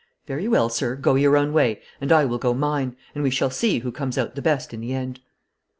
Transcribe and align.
Very 0.25 0.47
well, 0.47 0.67
sir, 0.67 0.95
go 0.95 1.13
your 1.13 1.37
own 1.37 1.53
way 1.53 1.79
and 2.01 2.11
I 2.11 2.25
will 2.25 2.39
go 2.39 2.55
mine, 2.55 2.97
and 3.13 3.23
we 3.23 3.29
shall 3.29 3.51
see 3.51 3.81
who 3.81 3.91
comes 3.91 4.17
out 4.17 4.33
the 4.33 4.41
best 4.41 4.73
in 4.73 4.81
the 4.81 4.95
end.' 4.95 5.19